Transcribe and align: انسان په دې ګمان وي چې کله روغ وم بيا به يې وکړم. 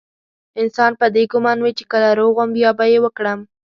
انسان 0.61 0.91
په 0.99 1.05
دې 1.15 1.23
ګمان 1.33 1.57
وي 1.61 1.71
چې 1.77 1.83
کله 1.91 2.09
روغ 2.19 2.31
وم 2.35 2.49
بيا 2.57 2.69
به 2.77 2.85
يې 2.91 2.99
وکړم. 3.05 3.39